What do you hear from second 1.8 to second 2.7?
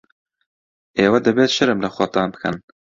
لە خۆتان بکەن.